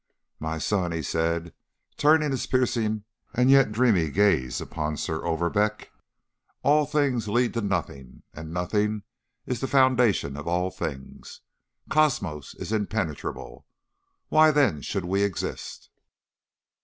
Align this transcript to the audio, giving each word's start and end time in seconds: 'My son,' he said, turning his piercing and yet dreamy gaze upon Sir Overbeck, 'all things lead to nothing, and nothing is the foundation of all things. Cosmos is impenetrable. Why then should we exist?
'My 0.39 0.57
son,' 0.57 0.91
he 0.93 1.03
said, 1.03 1.53
turning 1.95 2.31
his 2.31 2.47
piercing 2.47 3.03
and 3.35 3.51
yet 3.51 3.71
dreamy 3.71 4.09
gaze 4.09 4.59
upon 4.59 4.97
Sir 4.97 5.23
Overbeck, 5.23 5.91
'all 6.63 6.87
things 6.87 7.27
lead 7.27 7.53
to 7.53 7.61
nothing, 7.61 8.23
and 8.33 8.51
nothing 8.51 9.03
is 9.45 9.59
the 9.59 9.67
foundation 9.67 10.35
of 10.37 10.47
all 10.47 10.71
things. 10.71 11.41
Cosmos 11.91 12.55
is 12.55 12.71
impenetrable. 12.71 13.67
Why 14.29 14.49
then 14.49 14.81
should 14.81 15.05
we 15.05 15.21
exist? 15.21 15.91